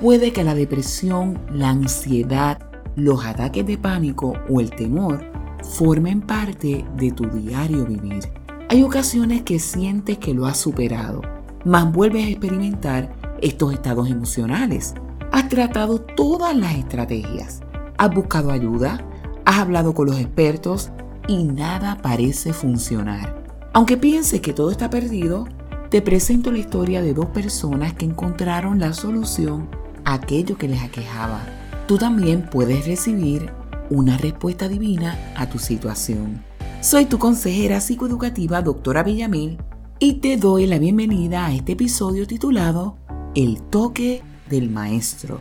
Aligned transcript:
Puede 0.00 0.32
que 0.32 0.42
la 0.42 0.54
depresión, 0.54 1.38
la 1.52 1.70
ansiedad, 1.70 2.58
los 2.96 3.24
ataques 3.24 3.64
de 3.64 3.78
pánico 3.78 4.34
o 4.48 4.60
el 4.60 4.70
temor 4.70 5.24
formen 5.62 6.20
parte 6.20 6.84
de 6.96 7.12
tu 7.12 7.26
diario 7.28 7.86
vivir. 7.86 8.24
Hay 8.68 8.82
ocasiones 8.82 9.42
que 9.42 9.58
sientes 9.60 10.18
que 10.18 10.34
lo 10.34 10.46
has 10.46 10.58
superado, 10.58 11.22
mas 11.64 11.90
vuelves 11.92 12.26
a 12.26 12.28
experimentar 12.28 13.14
estos 13.40 13.72
estados 13.72 14.10
emocionales. 14.10 14.94
Has 15.30 15.48
tratado 15.48 16.00
todas 16.00 16.56
las 16.56 16.74
estrategias, 16.74 17.60
has 17.96 18.12
buscado 18.12 18.50
ayuda, 18.50 19.06
has 19.44 19.58
hablado 19.58 19.94
con 19.94 20.06
los 20.06 20.18
expertos 20.18 20.90
y 21.28 21.44
nada 21.44 21.98
parece 22.02 22.52
funcionar. 22.52 23.44
Aunque 23.72 23.96
pienses 23.96 24.40
que 24.40 24.52
todo 24.52 24.70
está 24.70 24.90
perdido, 24.90 25.46
te 25.88 26.02
presento 26.02 26.50
la 26.50 26.58
historia 26.58 27.00
de 27.00 27.14
dos 27.14 27.26
personas 27.26 27.94
que 27.94 28.04
encontraron 28.04 28.80
la 28.80 28.92
solución 28.92 29.68
aquello 30.04 30.56
que 30.58 30.68
les 30.68 30.82
aquejaba. 30.82 31.40
Tú 31.86 31.98
también 31.98 32.48
puedes 32.50 32.86
recibir 32.86 33.50
una 33.90 34.16
respuesta 34.16 34.68
divina 34.68 35.18
a 35.36 35.48
tu 35.48 35.58
situación. 35.58 36.42
Soy 36.80 37.06
tu 37.06 37.18
consejera 37.18 37.80
psicoeducativa, 37.80 38.62
doctora 38.62 39.02
Villamil, 39.02 39.58
y 39.98 40.14
te 40.14 40.36
doy 40.36 40.66
la 40.66 40.78
bienvenida 40.78 41.46
a 41.46 41.54
este 41.54 41.72
episodio 41.72 42.26
titulado 42.26 42.96
El 43.34 43.62
toque 43.62 44.22
del 44.48 44.70
maestro. 44.70 45.40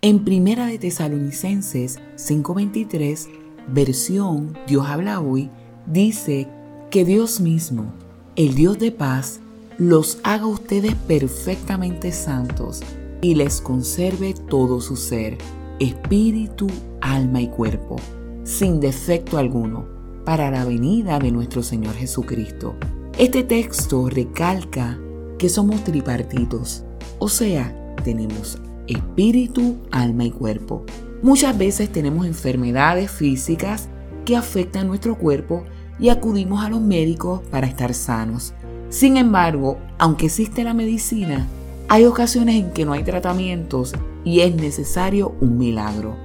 En 0.00 0.24
Primera 0.24 0.66
de 0.66 0.78
Tesalonicenses 0.78 2.00
5:23, 2.16 3.28
versión 3.68 4.58
Dios 4.66 4.86
habla 4.86 5.20
hoy, 5.20 5.50
dice 5.86 6.48
que 6.90 7.04
Dios 7.04 7.40
mismo, 7.40 7.92
el 8.36 8.54
Dios 8.54 8.78
de 8.78 8.90
paz, 8.90 9.40
los 9.78 10.18
haga 10.24 10.46
ustedes 10.46 10.94
perfectamente 10.94 12.12
santos 12.12 12.82
y 13.22 13.36
les 13.36 13.60
conserve 13.60 14.34
todo 14.34 14.80
su 14.80 14.96
ser, 14.96 15.38
espíritu, 15.78 16.66
alma 17.00 17.40
y 17.40 17.46
cuerpo, 17.46 17.96
sin 18.42 18.80
defecto 18.80 19.38
alguno, 19.38 19.86
para 20.24 20.50
la 20.50 20.64
venida 20.64 21.18
de 21.18 21.30
nuestro 21.30 21.62
Señor 21.62 21.94
Jesucristo. 21.94 22.74
Este 23.18 23.44
texto 23.44 24.10
recalca 24.10 24.98
que 25.38 25.48
somos 25.48 25.82
tripartitos, 25.84 26.84
o 27.18 27.28
sea, 27.28 27.94
tenemos 28.04 28.58
espíritu, 28.88 29.76
alma 29.92 30.24
y 30.24 30.30
cuerpo. 30.32 30.84
Muchas 31.22 31.56
veces 31.56 31.90
tenemos 31.90 32.26
enfermedades 32.26 33.10
físicas 33.10 33.88
que 34.24 34.36
afectan 34.36 34.88
nuestro 34.88 35.16
cuerpo 35.16 35.62
y 36.00 36.08
acudimos 36.08 36.64
a 36.64 36.68
los 36.68 36.80
médicos 36.80 37.40
para 37.50 37.68
estar 37.68 37.94
sanos. 37.94 38.52
Sin 38.88 39.16
embargo, 39.16 39.78
aunque 39.98 40.26
existe 40.26 40.64
la 40.64 40.74
medicina, 40.74 41.46
hay 41.92 42.06
ocasiones 42.06 42.54
en 42.54 42.70
que 42.70 42.86
no 42.86 42.94
hay 42.94 43.04
tratamientos 43.04 43.92
y 44.24 44.40
es 44.40 44.54
necesario 44.54 45.34
un 45.42 45.58
milagro. 45.58 46.16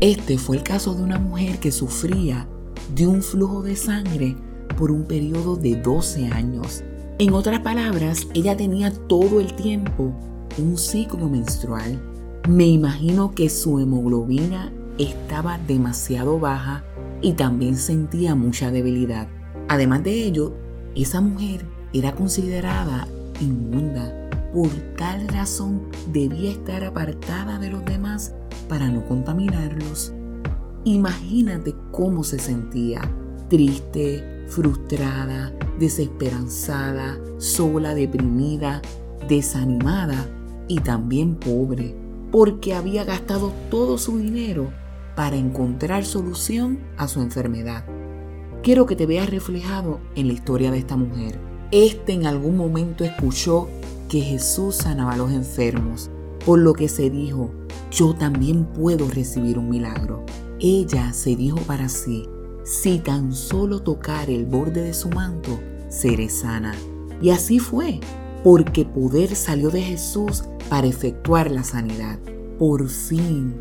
Este 0.00 0.38
fue 0.38 0.56
el 0.56 0.62
caso 0.62 0.94
de 0.94 1.02
una 1.02 1.18
mujer 1.18 1.58
que 1.58 1.72
sufría 1.72 2.46
de 2.94 3.08
un 3.08 3.20
flujo 3.20 3.64
de 3.64 3.74
sangre 3.74 4.36
por 4.78 4.92
un 4.92 5.02
periodo 5.02 5.56
de 5.56 5.74
12 5.74 6.28
años. 6.28 6.84
En 7.18 7.34
otras 7.34 7.58
palabras, 7.58 8.28
ella 8.34 8.56
tenía 8.56 8.92
todo 8.92 9.40
el 9.40 9.54
tiempo 9.54 10.12
un 10.58 10.78
ciclo 10.78 11.28
menstrual. 11.28 12.00
Me 12.48 12.66
imagino 12.66 13.32
que 13.34 13.50
su 13.50 13.80
hemoglobina 13.80 14.72
estaba 14.98 15.58
demasiado 15.66 16.38
baja 16.38 16.84
y 17.20 17.32
también 17.32 17.76
sentía 17.78 18.36
mucha 18.36 18.70
debilidad. 18.70 19.26
Además 19.66 20.04
de 20.04 20.22
ello, 20.22 20.54
esa 20.94 21.20
mujer 21.20 21.66
era 21.92 22.14
considerada 22.14 23.08
inmunda 23.40 24.23
por 24.54 24.70
tal 24.96 25.26
razón 25.28 25.88
debía 26.12 26.52
estar 26.52 26.84
apartada 26.84 27.58
de 27.58 27.70
los 27.70 27.84
demás 27.84 28.32
para 28.68 28.88
no 28.88 29.04
contaminarlos. 29.04 30.12
Imagínate 30.84 31.74
cómo 31.90 32.22
se 32.22 32.38
sentía, 32.38 33.00
triste, 33.50 34.44
frustrada, 34.46 35.52
desesperanzada, 35.80 37.18
sola, 37.38 37.96
deprimida, 37.96 38.80
desanimada 39.28 40.24
y 40.68 40.78
también 40.78 41.34
pobre, 41.34 41.96
porque 42.30 42.74
había 42.74 43.02
gastado 43.02 43.52
todo 43.72 43.98
su 43.98 44.18
dinero 44.18 44.70
para 45.16 45.34
encontrar 45.34 46.04
solución 46.04 46.78
a 46.96 47.08
su 47.08 47.20
enfermedad. 47.20 47.84
Quiero 48.62 48.86
que 48.86 48.94
te 48.94 49.06
veas 49.06 49.30
reflejado 49.30 50.00
en 50.14 50.28
la 50.28 50.32
historia 50.32 50.70
de 50.70 50.78
esta 50.78 50.96
mujer. 50.96 51.40
Este 51.72 52.12
en 52.12 52.26
algún 52.26 52.56
momento 52.56 53.02
escuchó 53.04 53.68
que 54.14 54.20
Jesús 54.20 54.76
sanaba 54.76 55.14
a 55.14 55.16
los 55.16 55.32
enfermos, 55.32 56.08
por 56.46 56.60
lo 56.60 56.72
que 56.72 56.88
se 56.88 57.10
dijo, 57.10 57.50
yo 57.90 58.14
también 58.14 58.64
puedo 58.64 59.10
recibir 59.10 59.58
un 59.58 59.68
milagro. 59.68 60.24
Ella 60.60 61.12
se 61.12 61.34
dijo 61.34 61.58
para 61.62 61.88
sí, 61.88 62.28
si 62.62 63.00
tan 63.00 63.32
solo 63.32 63.82
tocar 63.82 64.30
el 64.30 64.46
borde 64.46 64.82
de 64.82 64.94
su 64.94 65.08
manto, 65.08 65.58
seré 65.88 66.28
sana. 66.28 66.76
Y 67.20 67.30
así 67.30 67.58
fue, 67.58 67.98
porque 68.44 68.84
poder 68.84 69.34
salió 69.34 69.70
de 69.70 69.82
Jesús 69.82 70.44
para 70.68 70.86
efectuar 70.86 71.50
la 71.50 71.64
sanidad. 71.64 72.20
Por 72.56 72.88
fin 72.88 73.52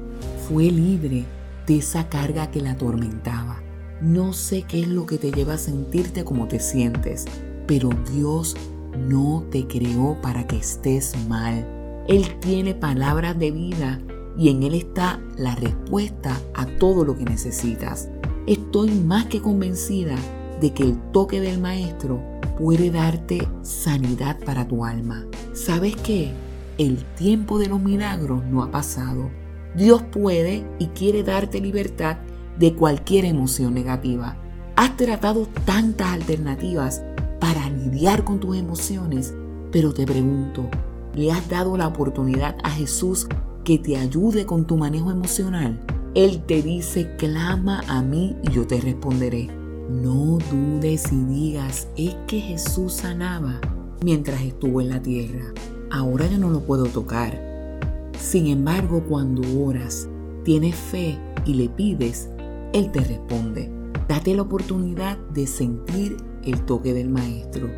fue 0.47 0.66
libre 0.66 1.25
de 1.66 1.78
esa 1.78 2.09
carga 2.09 2.52
que 2.52 2.62
la 2.62 2.74
atormentaba. 2.74 3.63
No 4.02 4.34
sé 4.34 4.66
qué 4.68 4.81
es 4.81 4.88
lo 4.88 5.08
que 5.08 5.18
te 5.18 5.31
lleva 5.31 5.56
a 5.56 5.58
sentirte 5.58 6.24
como 6.24 6.47
te 6.47 6.59
sientes, 6.59 7.25
pero 7.66 7.90
Dios 8.13 8.56
no 8.98 9.46
te 9.52 9.68
creó 9.68 10.18
para 10.22 10.48
que 10.48 10.58
estés 10.58 11.16
mal. 11.28 11.68
Él 12.08 12.40
tiene 12.40 12.76
palabras 12.76 13.38
de 13.38 13.52
vida 13.52 14.00
y 14.38 14.50
en 14.50 14.64
Él 14.64 14.74
está 14.74 15.20
la 15.38 15.56
respuesta 15.56 16.40
a 16.54 16.66
todo 16.66 17.06
lo 17.06 17.18
que 17.18 17.26
necesitas. 17.26 18.09
Estoy 18.48 18.92
más 18.92 19.26
que 19.26 19.42
convencida 19.42 20.16
de 20.59 20.74
que 20.74 20.84
el 20.84 20.98
toque 21.12 21.40
del 21.40 21.59
Maestro 21.59 22.22
puede 22.58 22.92
darte 22.92 23.48
sanidad 23.62 24.38
para 24.46 24.68
tu 24.68 24.86
alma. 24.86 25.25
¿Sabes 25.54 25.96
qué? 25.96 26.31
El 26.78 27.04
tiempo 27.16 27.60
de 27.60 27.68
los 27.68 27.81
milagros 27.81 28.44
no 28.46 28.64
ha 28.64 28.72
pasado. 28.72 29.30
Dios 29.75 30.02
puede 30.04 30.66
y 30.80 30.88
quiere 30.88 31.24
darte 31.24 31.60
libertad 31.62 32.18
de 32.60 32.74
cualquier 32.74 33.25
emoción 33.25 33.74
negativa. 33.74 34.38
Has 34.75 34.98
tratado 34.98 35.48
tantas 35.66 36.08
alternativas 36.08 37.04
para 37.44 37.70
lidiar 37.70 38.24
con 38.24 38.40
tus 38.40 38.56
emociones, 38.56 39.34
pero 39.70 39.94
te 39.94 40.06
pregunto, 40.06 40.70
¿le 41.14 41.30
has 41.30 41.50
dado 41.50 41.76
la 41.76 41.90
oportunidad 41.90 42.56
a 42.64 42.70
Jesús 42.70 43.28
que 43.66 43.78
te 43.78 43.98
ayude 43.98 44.46
con 44.46 44.64
tu 44.64 44.78
manejo 44.78 45.12
emocional? 45.12 45.78
Él 46.16 46.42
te 46.48 46.62
dice, 46.62 47.18
clama 47.18 47.81
a 47.90 48.02
mí 48.02 48.38
y 48.44 48.52
yo 48.52 48.66
te 48.66 48.80
responderé. 48.80 49.50
No 49.90 50.38
dudes 50.50 51.12
y 51.12 51.22
digas, 51.26 51.90
es 51.98 52.16
que 52.28 52.40
Jesús 52.40 52.94
sanaba 52.94 53.60
mientras 54.02 54.42
estuvo 54.42 54.80
en 54.80 54.88
la 54.88 55.02
tierra. 55.02 55.54
Ahora 55.92 56.28
yo 56.28 56.38
no 56.38 56.50
lo 56.50 56.62
puedo 56.62 56.86
tocar. 56.86 57.38
Sin 58.18 58.48
embargo, 58.48 59.04
cuando 59.04 59.42
oras, 59.62 60.08
tienes 60.46 60.75
fe 60.75 61.20
y 61.46 61.56
le 61.56 61.68
pides, 61.68 62.30
Él 62.72 62.90
te 62.94 63.02
responde. 63.02 63.70
Date 64.08 64.34
la 64.34 64.44
oportunidad 64.44 65.18
de 65.34 65.46
sentir 65.46 66.16
el 66.46 66.66
toque 66.66 66.94
del 66.94 67.09
Maestro. 67.09 67.70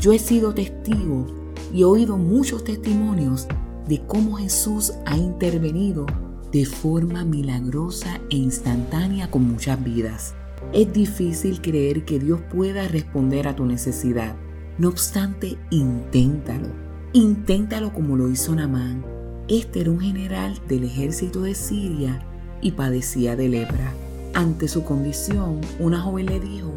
Yo 0.00 0.12
he 0.12 0.18
sido 0.18 0.54
testigo 0.54 1.26
y 1.72 1.82
he 1.82 1.84
oído 1.84 2.16
muchos 2.16 2.64
testimonios 2.64 3.46
de 3.88 4.00
cómo 4.06 4.36
Jesús 4.36 4.92
ha 5.06 5.16
intervenido 5.16 6.06
de 6.52 6.64
forma 6.64 7.24
milagrosa 7.24 8.20
e 8.30 8.36
instantánea 8.36 9.30
con 9.30 9.44
muchas 9.44 9.82
vidas. 9.82 10.34
Es 10.72 10.92
difícil 10.92 11.60
creer 11.60 12.04
que 12.04 12.18
Dios 12.18 12.40
pueda 12.52 12.88
responder 12.88 13.48
a 13.48 13.56
tu 13.56 13.66
necesidad. 13.66 14.36
No 14.78 14.88
obstante, 14.88 15.58
inténtalo. 15.70 16.68
Inténtalo 17.12 17.92
como 17.92 18.16
lo 18.16 18.28
hizo 18.28 18.54
Namán. 18.54 19.04
Este 19.48 19.80
era 19.80 19.90
un 19.90 20.00
general 20.00 20.60
del 20.68 20.84
ejército 20.84 21.42
de 21.42 21.54
Siria 21.54 22.24
y 22.60 22.72
padecía 22.72 23.36
de 23.36 23.48
lepra. 23.48 23.92
Ante 24.32 24.66
su 24.68 24.82
condición, 24.84 25.60
una 25.78 26.00
joven 26.00 26.26
le 26.26 26.40
dijo, 26.40 26.72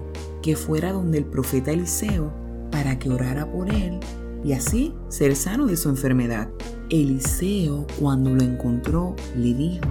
que 0.47 0.55
fuera 0.55 0.94
donde 0.94 1.17
el 1.17 1.25
profeta 1.25 1.71
Eliseo 1.71 2.31
para 2.71 2.97
que 2.97 3.09
orara 3.09 3.51
por 3.51 3.69
él 3.69 3.99
y 4.45 4.53
así 4.53 4.94
ser 5.09 5.35
sano 5.35 5.65
de 5.65 5.75
su 5.75 5.89
enfermedad. 5.89 6.47
Eliseo, 6.89 7.85
cuando 7.99 8.33
lo 8.33 8.41
encontró, 8.44 9.13
le 9.35 9.53
dijo, 9.53 9.83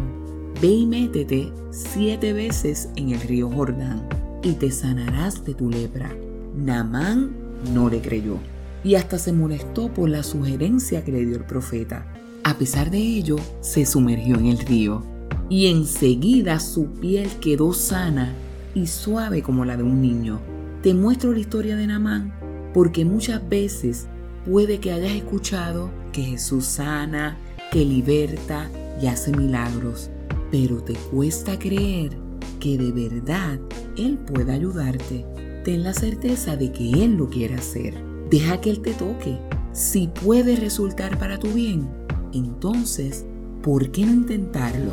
Ve 0.62 0.68
y 0.68 0.86
métete 0.86 1.52
siete 1.70 2.32
veces 2.32 2.88
en 2.96 3.10
el 3.10 3.20
río 3.20 3.50
Jordán 3.50 4.08
y 4.42 4.52
te 4.52 4.70
sanarás 4.70 5.44
de 5.44 5.52
tu 5.52 5.68
lepra. 5.68 6.10
Namán 6.56 7.36
no 7.74 7.90
le 7.90 8.00
creyó 8.00 8.38
y 8.82 8.94
hasta 8.94 9.18
se 9.18 9.34
molestó 9.34 9.92
por 9.92 10.08
la 10.08 10.22
sugerencia 10.22 11.04
que 11.04 11.12
le 11.12 11.26
dio 11.26 11.36
el 11.36 11.44
profeta. 11.44 12.10
A 12.44 12.56
pesar 12.56 12.90
de 12.90 12.96
ello, 12.96 13.36
se 13.60 13.84
sumergió 13.84 14.36
en 14.36 14.46
el 14.46 14.58
río 14.60 15.02
y 15.50 15.66
enseguida 15.66 16.60
su 16.60 16.86
piel 16.92 17.28
quedó 17.42 17.74
sana 17.74 18.32
y 18.76 18.86
suave 18.86 19.42
como 19.42 19.64
la 19.64 19.76
de 19.76 19.82
un 19.82 20.02
niño. 20.02 20.38
Te 20.82 20.92
muestro 20.92 21.32
la 21.32 21.40
historia 21.40 21.76
de 21.76 21.86
Namán 21.86 22.32
porque 22.74 23.06
muchas 23.06 23.48
veces 23.48 24.06
puede 24.44 24.78
que 24.80 24.92
hayas 24.92 25.12
escuchado 25.12 25.90
que 26.12 26.22
Jesús 26.22 26.66
sana, 26.66 27.38
que 27.72 27.84
liberta 27.86 28.70
y 29.00 29.06
hace 29.06 29.32
milagros, 29.32 30.10
pero 30.50 30.82
te 30.82 30.92
cuesta 30.92 31.58
creer 31.58 32.12
que 32.60 32.76
de 32.76 32.92
verdad 32.92 33.58
Él 33.96 34.18
pueda 34.18 34.52
ayudarte. 34.52 35.24
Ten 35.64 35.82
la 35.82 35.94
certeza 35.94 36.56
de 36.56 36.70
que 36.70 37.02
Él 37.02 37.16
lo 37.16 37.30
quiere 37.30 37.54
hacer. 37.54 37.94
Deja 38.30 38.60
que 38.60 38.70
Él 38.70 38.80
te 38.82 38.92
toque. 38.92 39.38
Si 39.72 40.08
puede 40.08 40.54
resultar 40.54 41.18
para 41.18 41.38
tu 41.38 41.48
bien, 41.48 41.88
entonces, 42.34 43.24
¿por 43.62 43.90
qué 43.90 44.04
no 44.04 44.12
intentarlo? 44.12 44.92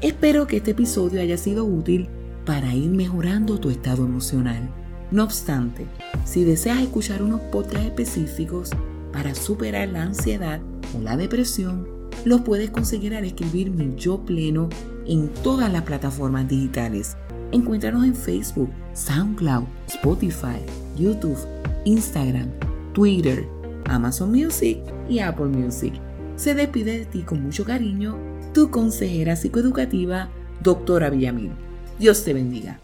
Espero 0.00 0.48
que 0.48 0.56
este 0.58 0.72
episodio 0.72 1.20
haya 1.20 1.36
sido 1.36 1.64
útil 1.64 2.08
para 2.48 2.74
ir 2.74 2.88
mejorando 2.88 3.60
tu 3.60 3.68
estado 3.68 4.06
emocional. 4.06 4.70
No 5.10 5.22
obstante, 5.22 5.84
si 6.24 6.44
deseas 6.44 6.80
escuchar 6.80 7.22
unos 7.22 7.42
podcasts 7.42 7.84
específicos 7.84 8.70
para 9.12 9.34
superar 9.34 9.86
la 9.90 10.04
ansiedad 10.04 10.58
o 10.96 11.02
la 11.02 11.18
depresión, 11.18 11.86
los 12.24 12.40
puedes 12.40 12.70
conseguir 12.70 13.14
al 13.14 13.26
escribir 13.26 13.70
mi 13.70 13.94
yo 13.96 14.24
pleno 14.24 14.70
en 15.06 15.28
todas 15.42 15.70
las 15.70 15.82
plataformas 15.82 16.48
digitales. 16.48 17.18
Encuéntranos 17.52 18.06
en 18.06 18.14
Facebook, 18.14 18.70
SoundCloud, 18.94 19.64
Spotify, 19.86 20.58
YouTube, 20.96 21.36
Instagram, 21.84 22.48
Twitter, 22.94 23.46
Amazon 23.84 24.30
Music 24.30 24.78
y 25.06 25.18
Apple 25.18 25.48
Music. 25.48 25.92
Se 26.36 26.54
despide 26.54 27.00
de 27.00 27.04
ti 27.04 27.20
con 27.24 27.42
mucho 27.42 27.66
cariño 27.66 28.16
tu 28.54 28.70
consejera 28.70 29.36
psicoeducativa, 29.36 30.30
doctora 30.62 31.10
Villamil. 31.10 31.67
Dios 31.98 32.24
te 32.24 32.32
bendiga. 32.32 32.78